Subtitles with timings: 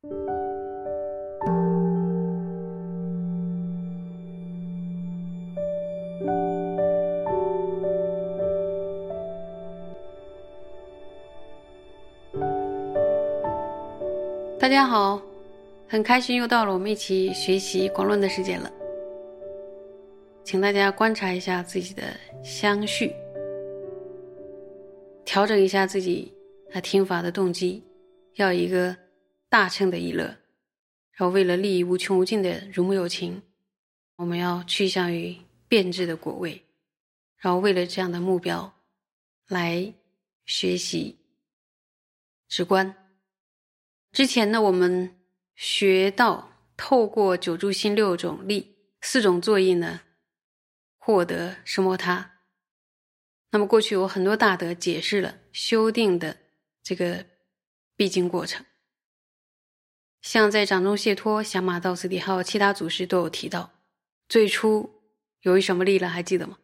[0.00, 0.10] 大
[14.68, 15.20] 家好，
[15.88, 18.70] 很开心又到了我们一起学习广论的时间了。
[20.44, 22.04] 请大家观察一下自己的
[22.44, 23.12] 相续，
[25.24, 26.32] 调整一下自己
[26.72, 27.82] 啊听法的动机，
[28.36, 28.94] 要一个
[29.48, 30.24] 大乘的意乐，
[31.12, 33.42] 然后为了利益无穷无尽的如母有情，
[34.16, 36.64] 我们要趋向于变质的果位，
[37.36, 38.74] 然后为了这样的目标
[39.46, 39.94] 来
[40.44, 41.18] 学习
[42.48, 42.94] 直观。
[44.12, 45.16] 之前呢，我们
[45.54, 50.02] 学到透过九柱心六种力、四种作意呢，
[50.96, 52.40] 获得什么他。
[53.50, 56.36] 那么过去有很多大德解释了修订的
[56.82, 57.24] 这个
[57.96, 58.64] 必经过程，
[60.20, 63.70] 像在掌中解脱、响马道次第，还有其他祖师都有提到。
[64.28, 65.02] 最初
[65.42, 66.08] 由于什么力了？
[66.08, 66.58] 还记得吗？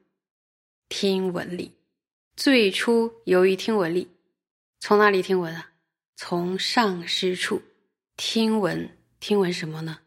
[0.89, 1.73] 听闻力。
[2.37, 4.09] 最初由于听闻力，
[4.81, 5.70] 从哪里听闻啊？
[6.17, 7.62] 从上师处
[8.17, 10.00] 听闻，听闻什么呢？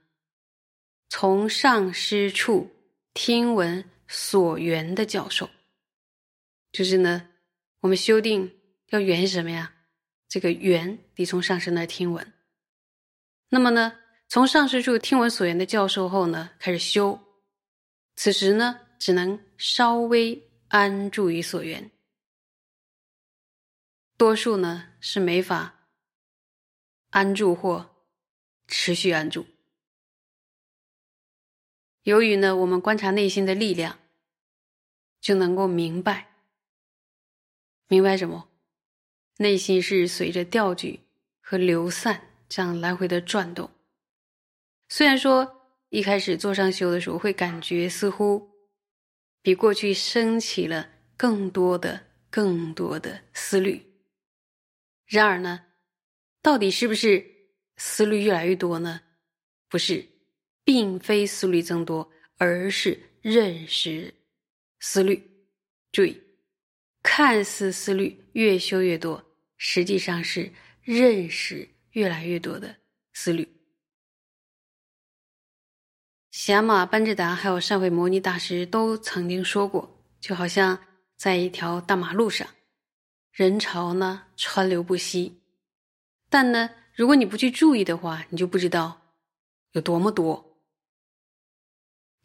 [1.10, 2.70] 从上师处
[3.14, 5.50] 听闻所缘的教授，
[6.72, 7.30] 就是呢，
[7.80, 8.54] 我们修订
[8.90, 9.74] 要缘什么呀？
[10.28, 12.34] 这个缘得从上师那听闻。
[13.50, 17.20] 那么呢，从上师处听闻所缘的教授后呢，开始修。
[18.16, 21.92] 此时呢，只能稍微安住于所缘，
[24.18, 25.76] 多数呢是没法。
[27.10, 27.96] 安住或
[28.68, 29.46] 持续安住。
[32.04, 33.98] 由于呢，我们观察内心的力量，
[35.22, 36.36] 就能够明白，
[37.88, 38.50] 明白什么？
[39.38, 41.00] 内心是随着调举
[41.40, 43.70] 和流散这样来回的转动。
[44.90, 48.50] 虽然说一开始坐上修的时候，会感觉似乎
[49.42, 53.82] 比过去升起了更多的、更多的思虑，
[55.06, 55.66] 然而呢？
[56.42, 57.26] 到底是不是
[57.76, 59.02] 思虑越来越多呢？
[59.68, 60.08] 不是，
[60.64, 64.14] 并非思虑增多，而是认识
[64.80, 65.22] 思虑。
[65.92, 66.22] 注意，
[67.04, 69.24] 看似思虑越修越多，
[69.58, 70.50] 实际上是
[70.84, 72.76] 认识越来越多的
[73.12, 73.52] 思虑。
[76.30, 80.78] 霞马班智达还有善慧摩尼大师都曾经说过，就好像
[81.16, 82.48] 在一条大马路上，
[83.32, 85.42] 人潮呢川流不息。
[86.30, 89.02] 但呢，如果你不去注意的话，你就不知道
[89.72, 90.62] 有多么多。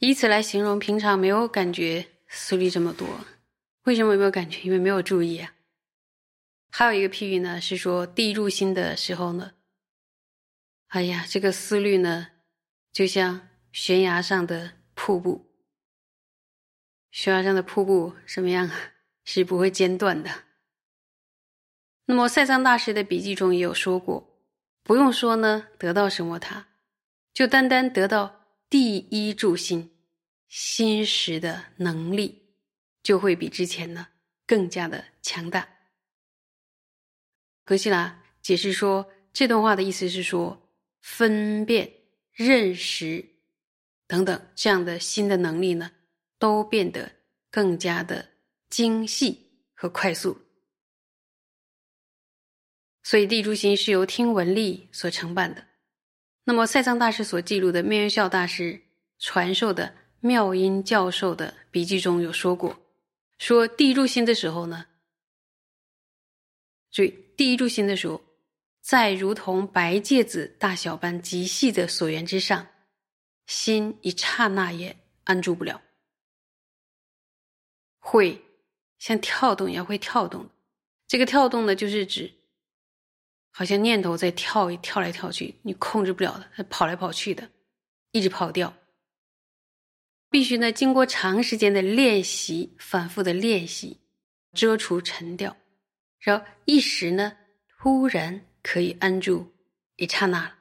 [0.01, 3.09] 以此来形容平常没有感觉思虑这么多，
[3.85, 4.61] 为什么没有感觉？
[4.65, 5.55] 因为没有注意啊。
[6.71, 9.53] 还有一个譬喻呢，是说地入心的时候呢，
[10.93, 12.29] 哎呀，这个思虑呢，
[12.93, 15.51] 就像悬崖上的瀑布。
[17.11, 18.93] 悬崖上的瀑布什么样啊？
[19.25, 20.45] 是不会间断的。
[22.05, 24.39] 那么，塞藏大师的笔记中也有说过，
[24.83, 26.69] 不用说呢，得到什么他，
[27.33, 29.97] 就单单得到第一助心
[30.47, 32.55] 心识的能力，
[33.03, 34.09] 就会比之前呢
[34.47, 35.67] 更加的强大。
[37.65, 40.62] 格西拉解释说，这段话的意思是说，
[41.03, 41.93] 分辨、
[42.33, 43.23] 认识
[44.07, 45.91] 等等这样的新的能力呢，
[46.39, 47.13] 都变得
[47.51, 48.27] 更加的
[48.71, 50.41] 精细和快速。
[53.03, 55.67] 所以地珠心是由听闻力所承办的。
[56.45, 58.81] 那么塞藏大师所记录的妙音孝大师
[59.19, 62.81] 传授的妙音教授的笔记中有说过，
[63.39, 64.87] 说地入心的时候呢，
[66.91, 68.23] 所以地入心的时候，
[68.83, 72.67] 在如同白芥子大小般极细的所缘之上，
[73.47, 75.81] 心一刹那也安住不了，
[78.01, 78.45] 会
[78.99, 80.51] 像跳动一样会跳动。
[81.07, 82.35] 这个跳动呢，就是指。
[83.55, 87.51] 好像念头在跳，跳来跳去，你控制不了的，它跑来跑去的，
[88.11, 88.75] 一直跑掉。
[90.31, 94.01] 必须呢，经过长时间的练习，反复的练习，
[94.55, 95.55] 遮除沉掉，
[96.19, 97.37] 然后一时呢，
[97.69, 99.53] 突然可以安住
[99.97, 100.59] 一刹那，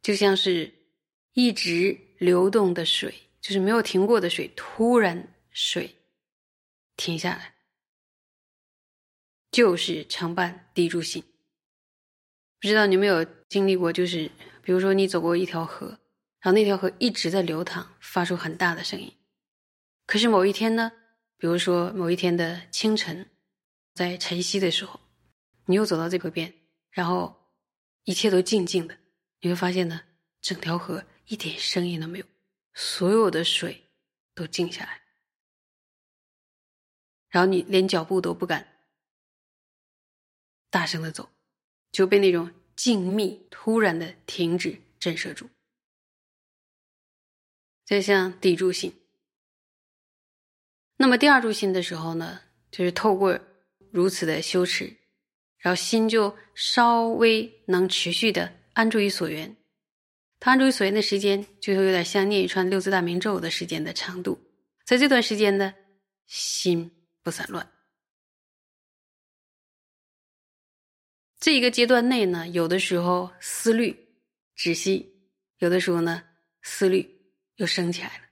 [0.00, 0.72] 就像是
[1.32, 5.96] 一直流动的水，就是没有停过的水，突然水
[6.96, 7.54] 停下来，
[9.50, 11.22] 就是承办地住心。
[12.60, 14.30] 不知道你有没有经历过，就是
[14.62, 15.86] 比如说你走过一条河，
[16.40, 19.12] 然后那条河一直在流淌，发出很大的声音。
[20.06, 20.90] 可是某一天呢，
[21.36, 23.30] 比如说某一天的清晨，
[23.94, 24.98] 在晨曦的时候，
[25.66, 26.52] 你又走到这个边，
[26.90, 27.52] 然后
[28.04, 28.98] 一切都静静的，
[29.40, 30.02] 你会发现呢，
[30.40, 32.26] 整条河一点声音都没有，
[32.74, 33.90] 所有的水
[34.34, 35.02] 都静下来，
[37.28, 38.86] 然后你连脚步都不敢
[40.70, 41.30] 大声的走，
[41.92, 45.48] 就被那种静谧突然的停止震慑住。
[47.84, 48.92] 再像地柱心，
[50.96, 53.38] 那么第二柱心的时候呢，就是透过
[53.92, 54.96] 如此的羞耻。
[55.58, 59.56] 然后心就稍微能持续的安住于所缘，
[60.38, 64.38] 它安住于所缘的时间，就会有点像念一串六字大明咒的时间的长度。
[64.84, 65.74] 在这段时间呢，
[66.26, 66.90] 心
[67.22, 67.70] 不散乱。
[71.40, 73.96] 这一个阶段内呢，有的时候思虑
[74.54, 75.12] 止息，
[75.58, 76.22] 有的时候呢
[76.62, 77.20] 思虑
[77.56, 78.24] 又升起来了。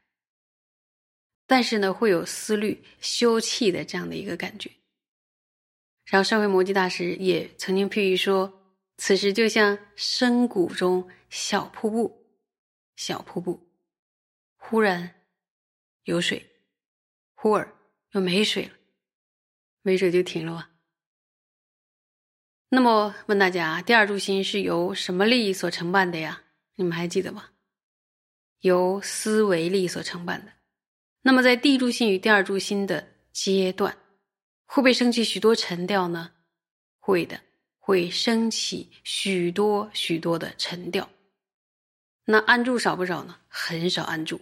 [1.47, 4.71] 但是呢，会有思虑休憩的这样的一个感觉。
[6.07, 8.63] 然后，上回摩羯大师也曾经譬喻说，
[8.97, 12.27] 此时就像深谷中小瀑布，
[12.95, 13.69] 小瀑布，
[14.57, 15.13] 忽然
[16.05, 16.49] 有水，
[17.35, 17.77] 忽而
[18.13, 18.73] 又没水了，
[19.83, 20.71] 没水就停了。
[22.69, 26.45] 那么问大家，第二柱心是由什么力所承办的呀？
[26.77, 27.51] 你们还记得吗？
[28.61, 30.53] 由思维力所承办的。
[31.23, 33.99] 那么在第一柱心与第二柱心的阶段。
[34.67, 36.33] 会不会升起许多沉调呢？
[36.99, 37.41] 会的，
[37.79, 41.09] 会升起许多许多的沉调。
[42.25, 43.39] 那安住少不少呢？
[43.49, 44.41] 很少安住。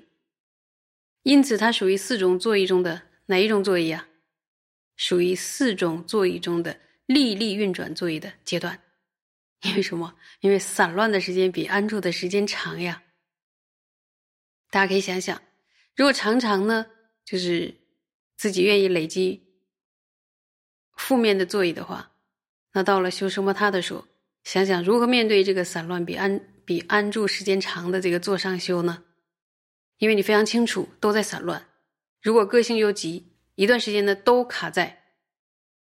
[1.23, 4.09] 因此，它属于四种坐椅中的哪一种坐椅啊？
[4.97, 8.81] 属于四种坐椅中的历历运转坐椅的阶段。
[9.63, 10.17] 因为什么？
[10.41, 13.03] 因为散乱的时间比安住的时间长呀。
[14.71, 15.41] 大家可以想想，
[15.95, 16.87] 如果常常呢，
[17.25, 17.75] 就是
[18.37, 19.44] 自己愿意累积。
[20.97, 22.13] 负面的座椅的话，
[22.73, 24.07] 那到了修什么他的时候，
[24.45, 29.05] 想想如何面对这个散乱比安比安住时间长的这个坐上修呢？
[29.99, 31.67] 因为你非常清楚都在散乱，
[32.21, 35.05] 如果个性又急，一段时间呢都卡在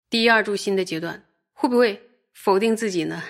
[0.09, 2.01] 第一二柱心的阶段，会不会
[2.33, 3.23] 否定自己呢？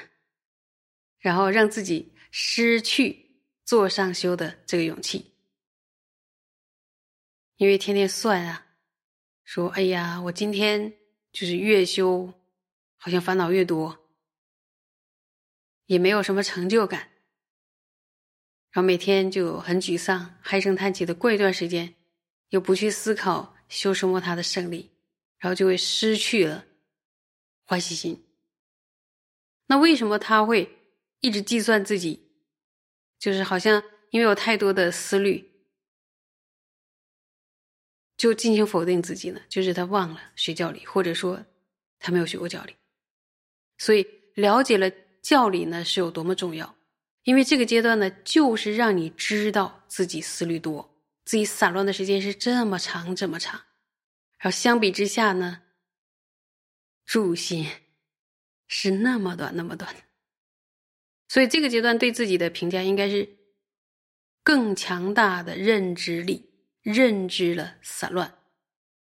[1.19, 5.33] 然后让自己失去坐上修的这个勇气，
[7.57, 8.65] 因为天天算啊，
[9.43, 11.00] 说哎呀，我今天。
[11.31, 12.33] 就是越修，
[12.97, 13.99] 好像烦恼越多，
[15.85, 17.09] 也没有什么成就感，
[18.71, 21.95] 然后每天就很沮丧、唉声叹气的过一段时间，
[22.49, 24.91] 又不去思考修什么他的胜利，
[25.37, 26.65] 然后就会失去了
[27.65, 28.25] 欢喜心。
[29.67, 30.77] 那为什么他会
[31.21, 32.29] 一直计算自己？
[33.19, 35.50] 就是好像因为有太多的思虑。
[38.21, 39.41] 就进行否定自己呢？
[39.49, 41.43] 就是他忘了学教理，或者说
[41.97, 42.75] 他没有学过教理，
[43.79, 44.91] 所以了解了
[45.23, 46.75] 教理呢是有多么重要。
[47.23, 50.87] 因为这个阶段呢，就是让你知道自己思虑多，
[51.25, 53.59] 自己散乱的时间是这么长这么长。
[54.37, 55.63] 然后相比之下呢，
[57.03, 57.65] 住心
[58.67, 59.95] 是那么短那么短，
[61.27, 63.27] 所以这个阶段对自己的评价应该是
[64.43, 66.50] 更强大的认知力。
[66.81, 68.39] 认知了散乱，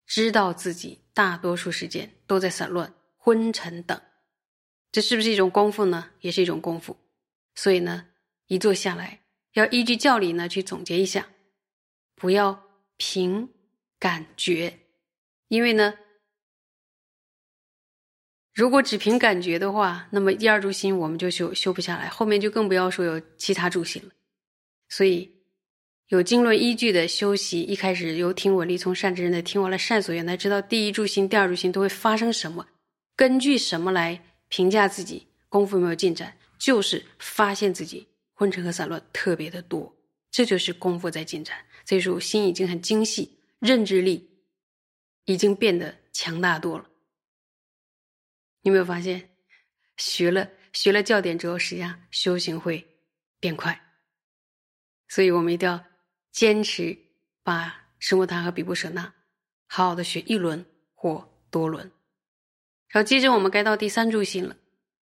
[0.05, 4.01] 知道自己大多数时间都在散乱、昏沉等，
[4.91, 6.11] 这是不是一种功夫呢？
[6.19, 6.97] 也是一种功夫。
[7.55, 8.07] 所以呢，
[8.47, 9.21] 一坐下来
[9.53, 11.29] 要依据教理呢去总结一下，
[12.15, 12.63] 不要
[12.98, 13.50] 凭
[13.98, 14.79] 感觉，
[15.48, 15.98] 因为呢，
[18.53, 24.12] 如果只凭感觉的话，那么第二柱心我们就修修不下来，后面就更不要说有其他柱心了。
[24.89, 25.38] 所以。
[26.10, 32.68] 有经论依据的修习，一开始由听闻力从善知人的听完了善所缘，才知道第一柱心、第二柱心都会发生什么，
[33.16, 39.96] 根据什么来评价自己功夫有没有进展，就是发现自己昏沉和散乱特别的多，
[40.32, 41.63] 这就是功夫在进展。
[41.86, 44.32] 这时候心已经很精细，认知力
[45.25, 46.89] 已经变得强大多了。
[48.63, 49.30] 你有没有发现，
[49.98, 52.84] 学了学了教典之后，实际上修行会
[53.39, 53.80] 变快，
[55.08, 55.88] 所以我们一定要。
[56.39, 56.98] 坚持
[57.43, 59.13] 把生活塔和比布舍那
[59.67, 61.91] 好好的学一轮或多轮，
[62.88, 64.55] 然后接着我们该到第三柱心了。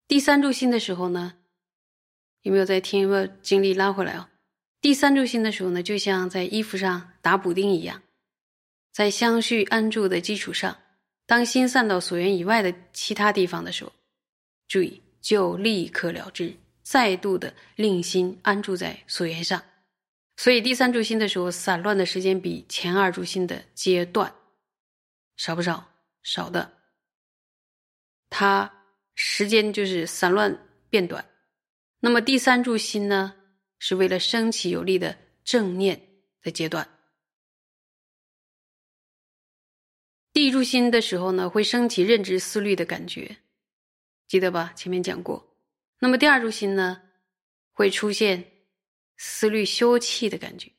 [0.06, 1.34] 第三柱心的时候呢，
[2.42, 3.00] 有没有在听？
[3.00, 4.28] 有没有精力拉回来哦？
[4.80, 8.00] 第三柱心的时候呢，就像在衣服上打补丁一样，
[8.92, 10.76] 在相续安住的基础上，
[11.26, 13.92] 当心散到所缘以外的其他地方的时候，
[14.68, 16.54] 注意就立刻了之，
[16.84, 19.60] 再度的令心安住在所缘上。
[20.36, 24.34] 所以第三柱心的时候，散乱的时间比前二柱心的阶段
[25.36, 25.90] 少不少？
[26.22, 26.72] 少的。
[28.28, 30.56] 它时间就是散乱
[30.90, 31.24] 变短。
[32.00, 33.34] 那么第三柱心呢，
[33.78, 36.00] 是为了升起有力的正念
[36.42, 36.86] 的阶段。
[40.32, 43.38] 第一柱心的时候呢，会升起认知思虑的感觉，
[44.28, 44.72] 记得吧？
[44.76, 45.56] 前面讲过。
[45.98, 47.00] 那么第二柱心呢，
[47.72, 48.44] 会出现
[49.16, 50.70] 思虑休憩的感觉。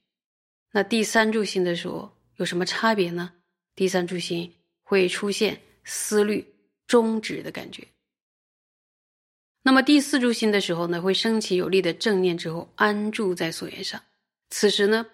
[0.71, 3.33] 那第三柱心的时候有什么差别呢？
[3.75, 4.53] 第三柱心
[4.83, 6.45] 会出现思虑
[6.85, 7.87] 终止的感觉。
[9.63, 14.01] 那么第四柱心的时候呢，会升起有力的正念之后安住在所缘上，
[14.49, 15.05] 此时呢，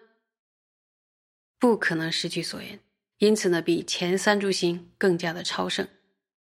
[1.58, 2.80] 不可能失去所缘，
[3.18, 5.88] 因此呢，比前三柱心更加的超胜。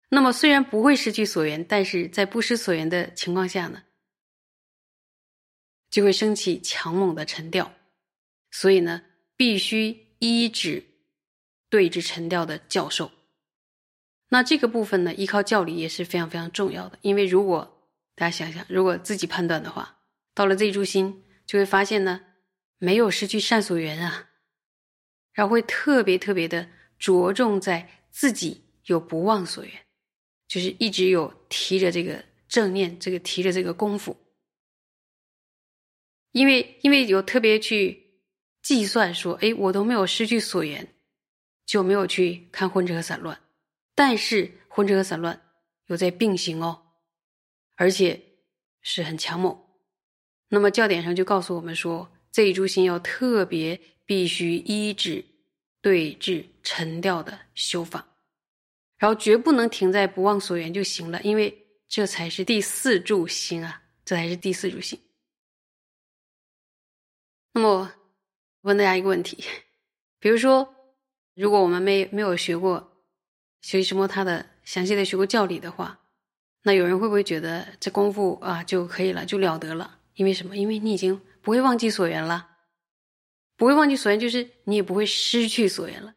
[0.09, 3.81] 那么虽然不会失去所缘，但是在不失所缘的情况下呢，
[5.89, 7.73] 就会升起强猛的沉调，
[8.51, 9.03] 所以呢，
[9.35, 10.83] 必须依止
[11.69, 13.11] 对治沉调的教授。
[14.29, 19.99] 那这个部分呢，依靠教理也是非常非常重要的，因为如果大家想想，如果自己判断的话，
[20.33, 22.21] 到了这一柱心，就会发现呢，
[22.77, 24.29] 没有失去善所缘啊，
[25.33, 29.73] 然后会特别特别的着重在自己有不忘所缘，
[30.47, 34.17] 就是一直有提着这个正念，这个提着这个功夫，
[36.37, 38.21] 因为因为有特别去
[38.61, 40.87] 计算说，哎，我都没有失去所缘，
[41.65, 43.39] 就没有去看昏车散乱，
[43.95, 45.41] 但是昏车散乱
[45.87, 46.83] 有在并行哦。
[47.75, 48.19] 而且
[48.81, 49.55] 是很强猛，
[50.49, 55.23] 那么教典上就告诉我们说，这一株心要特别必须依止
[55.81, 58.07] 对治沉掉的修法，
[58.97, 64.99] 然后绝不能停在不忘所缘就行了，因为这才是第四柱心啊，这才是第四柱心。
[67.57, 67.91] 那么
[68.61, 69.43] 问大家一个问题，
[70.19, 70.75] 比如说，
[71.33, 73.01] 如果我们没没有学过
[73.61, 75.99] 学习什么他的详细的学过教理的话。
[76.61, 80.01] 那有人会不会觉得这功夫啊就可以了，就了得了？
[80.13, 80.55] 因为什么？
[80.55, 82.47] 因为你已经不会忘记所缘了，
[83.55, 86.13] 不会忘记所缘，就是你也不会失去所缘了。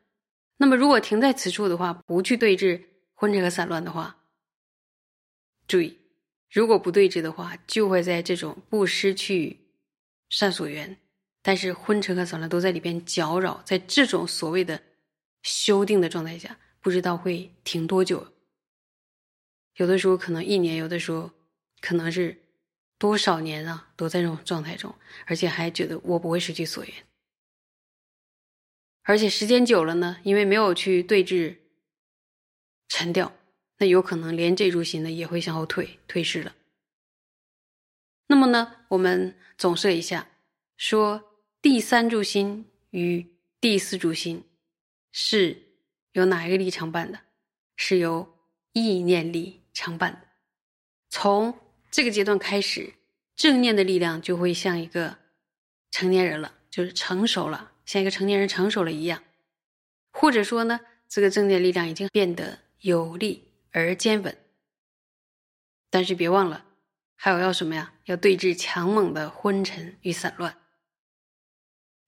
[0.59, 2.83] 那么，如果停在此处的话，不去对峙
[3.15, 4.19] 昏沉和散乱的话，
[5.67, 5.97] 注意，
[6.51, 9.59] 如果不对峙的话，就会在这种不失去
[10.29, 10.99] 善所缘，
[11.43, 14.83] 但是昏沉和散乱都在里边搅扰，在这种所谓的
[15.43, 18.33] 修订的状态下，不知道会停多久。
[19.77, 21.31] 有的时候可能一年，有的时候
[21.81, 22.37] 可能是
[22.99, 24.95] 多少年啊，都在这种状态中，
[25.25, 26.93] 而且还觉得我不会失去所缘，
[29.05, 31.57] 而且时间久了呢，因为没有去对峙
[32.89, 33.33] 沉掉，
[33.79, 36.55] 那有可能连这株心呢也会向后退，退失了。
[38.27, 40.29] 那么呢，我们总设一下，
[40.77, 41.30] 说
[41.63, 43.27] 第三柱心与
[43.61, 44.45] 第四柱心
[45.13, 45.63] 是
[46.13, 47.21] 由哪一个力承办的？
[47.77, 48.37] 是由
[48.73, 49.59] 意念力。
[49.73, 50.21] 承办的，
[51.09, 51.57] 从
[51.93, 52.95] 这个阶段开始，
[53.37, 55.17] 正念的力量就会像一个
[55.93, 59.23] 成年人了，就是成熟了，像一个成年人成熟了一样。
[60.11, 64.37] 或者说呢，这个正念力量已经变得有力而坚稳。
[65.89, 66.67] 但是别忘了，
[67.15, 67.95] 还有要什么呀？
[68.07, 70.60] 要对峙强猛的昏沉与散乱。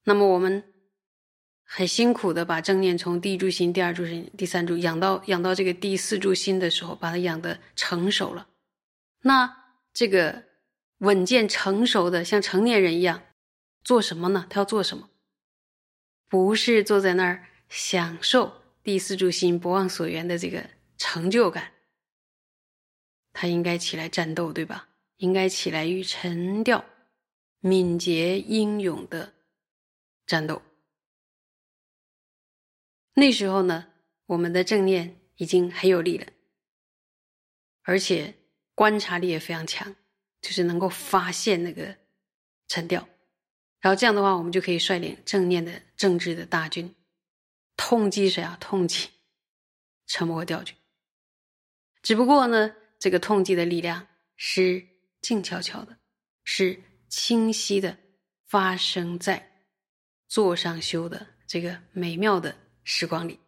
[0.04, 0.64] 那么我们。
[1.74, 8.46] 很辛苦的把正念从第一柱心、第二柱心、第三柱养到养到这个第四柱心的时候，把它养的成熟了。
[9.22, 10.44] 那这个
[10.98, 13.22] 稳健成熟的像成年人一样，
[13.82, 14.46] 做什么呢？
[14.50, 15.08] 他要做什么？
[16.28, 20.68] 不是坐在那儿享受第四柱心不忘所缘的这个
[20.98, 21.72] 成就感，
[23.32, 24.88] 他应该起来战斗，对吧？
[25.16, 26.84] 应该起来与沉调、
[27.60, 29.32] 敏捷、英勇的
[30.26, 30.62] 战斗。
[33.14, 33.92] 那时候呢，
[34.26, 36.26] 我们的正念已经很有力了，
[37.82, 38.34] 而且
[38.74, 39.94] 观察力也非常强，
[40.40, 41.98] 就是能够发现那个
[42.68, 43.06] 沉掉，
[43.80, 46.94] 然后这样的话，我们就可以率领正念的政治的大军，
[47.76, 48.56] 痛击谁啊？
[48.58, 49.10] 痛击
[50.06, 50.74] 沉默和调军。
[52.00, 54.88] 只不过呢，这个痛击的力量是
[55.20, 55.98] 静悄悄的，
[56.44, 57.98] 是清晰的，
[58.46, 59.51] 发生在
[60.32, 62.56] 座上修的这个美妙的。
[62.84, 63.38] 时光里。